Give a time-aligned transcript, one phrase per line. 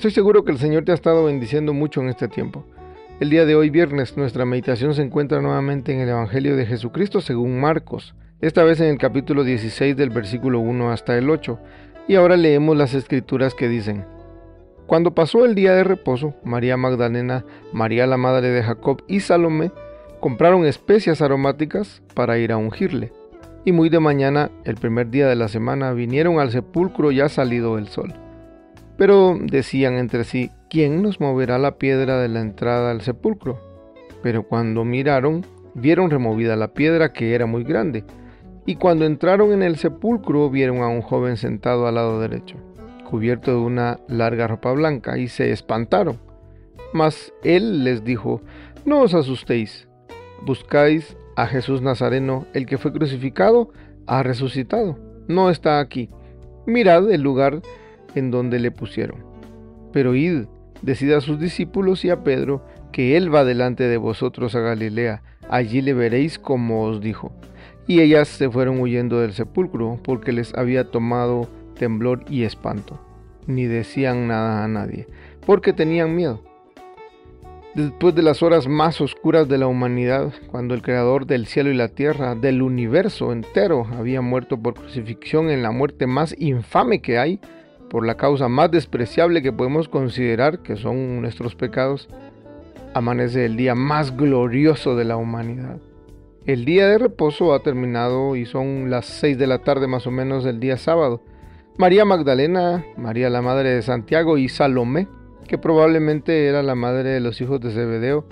[0.00, 2.64] Estoy seguro que el Señor te ha estado bendiciendo mucho en este tiempo.
[3.20, 7.20] El día de hoy, viernes, nuestra meditación se encuentra nuevamente en el Evangelio de Jesucristo
[7.20, 11.58] según Marcos, esta vez en el capítulo 16 del versículo 1 hasta el 8,
[12.08, 14.06] y ahora leemos las escrituras que dicen,
[14.86, 19.70] Cuando pasó el día de reposo, María Magdalena, María la madre de Jacob y Salomé
[20.18, 23.12] compraron especias aromáticas para ir a ungirle,
[23.66, 27.76] y muy de mañana, el primer día de la semana, vinieron al sepulcro ya salido
[27.76, 28.14] el sol.
[29.00, 33.58] Pero decían entre sí, ¿quién nos moverá la piedra de la entrada al sepulcro?
[34.22, 38.04] Pero cuando miraron, vieron removida la piedra que era muy grande.
[38.66, 42.58] Y cuando entraron en el sepulcro, vieron a un joven sentado al lado derecho,
[43.08, 46.18] cubierto de una larga ropa blanca, y se espantaron.
[46.92, 48.42] Mas él les dijo,
[48.84, 49.88] no os asustéis,
[50.44, 53.70] buscáis a Jesús Nazareno, el que fue crucificado,
[54.06, 56.10] ha resucitado, no está aquí.
[56.66, 57.62] Mirad el lugar
[58.14, 59.24] en donde le pusieron.
[59.92, 60.44] Pero id,
[60.82, 65.22] decid a sus discípulos y a Pedro que él va delante de vosotros a Galilea,
[65.48, 67.32] allí le veréis como os dijo.
[67.86, 73.00] Y ellas se fueron huyendo del sepulcro porque les había tomado temblor y espanto.
[73.46, 75.08] Ni decían nada a nadie,
[75.46, 76.42] porque tenían miedo.
[77.74, 81.74] Después de las horas más oscuras de la humanidad, cuando el Creador del cielo y
[81.74, 87.18] la tierra, del universo entero, había muerto por crucifixión en la muerte más infame que
[87.18, 87.40] hay,
[87.90, 92.08] por la causa más despreciable que podemos considerar, que son nuestros pecados,
[92.94, 95.78] amanece el día más glorioso de la humanidad.
[96.46, 100.12] El día de reposo ha terminado y son las 6 de la tarde más o
[100.12, 101.20] menos del día sábado.
[101.78, 105.08] María Magdalena, María la madre de Santiago y Salomé,
[105.48, 108.24] que probablemente era la madre de los hijos de Zebedeo,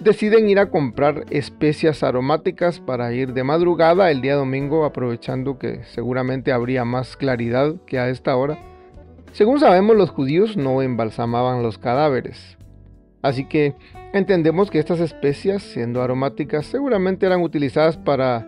[0.00, 5.82] deciden ir a comprar especias aromáticas para ir de madrugada el día domingo aprovechando que
[5.84, 8.58] seguramente habría más claridad que a esta hora
[9.32, 12.56] según sabemos, los judíos no embalsamaban los cadáveres.
[13.22, 13.74] Así que
[14.12, 18.46] entendemos que estas especias, siendo aromáticas, seguramente eran utilizadas para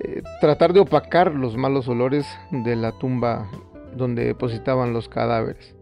[0.00, 3.50] eh, tratar de opacar los malos olores de la tumba
[3.96, 5.74] donde depositaban los cadáveres.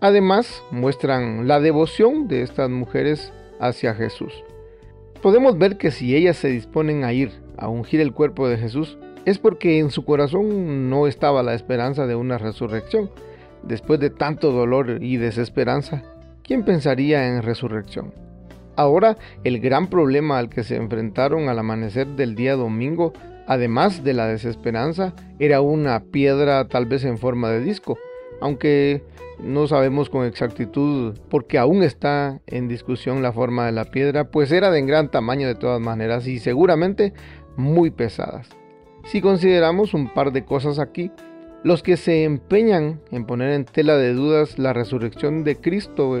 [0.00, 4.32] Además, muestran la devoción de estas mujeres hacia Jesús.
[5.22, 8.98] Podemos ver que si ellas se disponen a ir a ungir el cuerpo de Jesús,
[9.24, 13.10] es porque en su corazón no estaba la esperanza de una resurrección,
[13.66, 16.02] Después de tanto dolor y desesperanza,
[16.42, 18.12] ¿quién pensaría en resurrección?
[18.76, 23.12] Ahora, el gran problema al que se enfrentaron al amanecer del día domingo,
[23.46, 27.96] además de la desesperanza, era una piedra tal vez en forma de disco,
[28.40, 29.02] aunque
[29.42, 34.52] no sabemos con exactitud porque aún está en discusión la forma de la piedra, pues
[34.52, 37.12] era de gran tamaño de todas maneras y seguramente
[37.56, 38.48] muy pesadas.
[39.04, 41.10] Si consideramos un par de cosas aquí,
[41.64, 46.20] los que se empeñan en poner en tela de dudas la resurrección de Cristo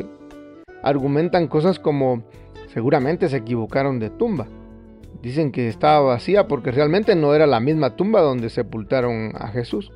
[0.82, 2.24] argumentan cosas como
[2.72, 4.48] seguramente se equivocaron de tumba.
[5.22, 9.92] Dicen que estaba vacía porque realmente no era la misma tumba donde sepultaron a Jesús.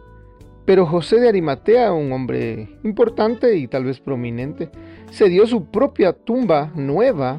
[0.66, 4.68] Pero José de Arimatea, un hombre importante y tal vez prominente,
[5.10, 7.38] se dio su propia tumba nueva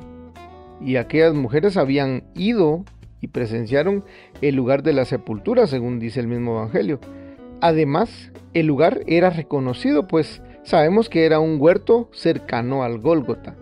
[0.81, 2.83] y aquellas mujeres habían ido
[3.21, 4.03] y presenciaron
[4.41, 6.99] el lugar de la sepultura, según dice el mismo Evangelio.
[7.61, 13.55] Además, el lugar era reconocido, pues sabemos que era un huerto cercano al Gólgota.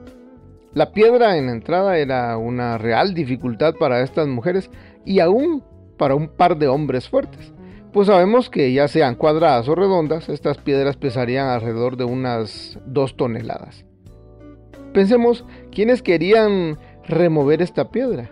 [0.74, 4.70] La piedra en la entrada era una real dificultad para estas mujeres
[5.06, 5.64] y aún
[5.98, 7.52] para un par de hombres fuertes.
[7.92, 13.18] Pues sabemos que ya sean cuadradas o redondas, estas piedras pesarían alrededor de unas dos
[13.18, 13.86] toneladas.
[14.94, 16.78] Pensemos, ¿quiénes querían
[17.08, 18.30] remover esta piedra?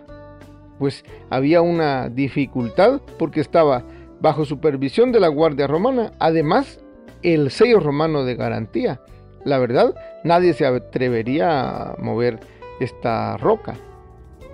[0.77, 3.83] Pues había una dificultad porque estaba
[4.25, 6.83] bajo supervisión de la Guardia Romana, además
[7.21, 8.99] el sello romano de garantía.
[9.43, 9.93] La verdad,
[10.23, 12.39] nadie se atrevería a mover
[12.79, 13.75] esta roca.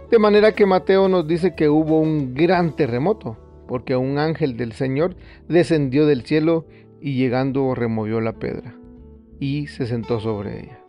[0.10, 4.74] De manera que Mateo nos dice que hubo un gran terremoto, porque un ángel del
[4.74, 5.16] Señor
[5.48, 6.66] descendió del cielo
[7.00, 8.76] y llegando removió la piedra
[9.40, 10.80] y se sentó sobre ella.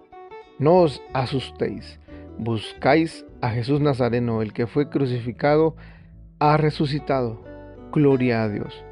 [0.59, 2.01] No os asustéis,
[2.37, 5.77] buscáis a Jesús Nazareno, el que fue crucificado,
[6.41, 7.52] ha resucitado.
[7.93, 8.83] Gloria a Dios.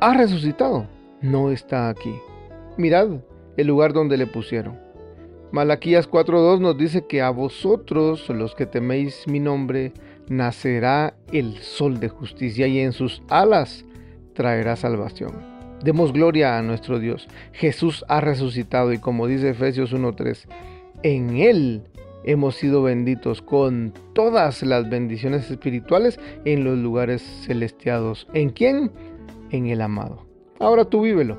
[0.00, 0.86] Ha resucitado,
[1.22, 2.14] no está aquí.
[2.76, 3.08] Mirad
[3.56, 4.78] el lugar donde le pusieron.
[5.50, 9.92] Malaquías 4.2 nos dice que a vosotros, los que teméis mi nombre,
[10.28, 13.84] nacerá el sol de justicia y en sus alas
[14.34, 15.32] traerá salvación.
[15.82, 17.28] Demos gloria a nuestro Dios.
[17.52, 20.46] Jesús ha resucitado y como dice Efesios 1.3,
[21.02, 21.84] en Él
[22.24, 28.26] hemos sido benditos con todas las bendiciones espirituales en los lugares celestiados.
[28.34, 28.90] ¿En quién?
[29.50, 30.26] En el amado.
[30.58, 31.38] Ahora tú vívelo.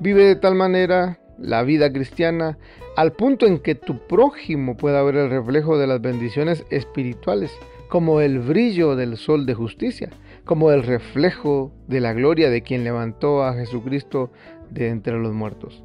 [0.00, 2.58] Vive de tal manera la vida cristiana
[2.96, 7.52] al punto en que tu prójimo pueda ver el reflejo de las bendiciones espirituales,
[7.88, 10.10] como el brillo del sol de justicia,
[10.44, 14.30] como el reflejo de la gloria de quien levantó a Jesucristo
[14.70, 15.82] de entre los muertos.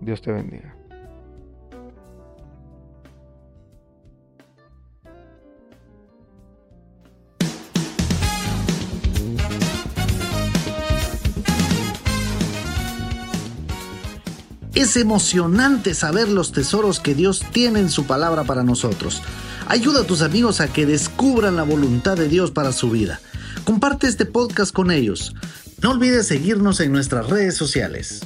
[0.00, 0.73] Dios te bendiga.
[14.74, 19.22] Es emocionante saber los tesoros que Dios tiene en su palabra para nosotros.
[19.68, 23.20] Ayuda a tus amigos a que descubran la voluntad de Dios para su vida.
[23.64, 25.34] Comparte este podcast con ellos.
[25.80, 28.22] No olvides seguirnos en nuestras redes sociales.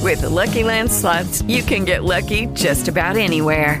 [0.00, 3.80] With the Lucky Land slots, you can get lucky just about anywhere.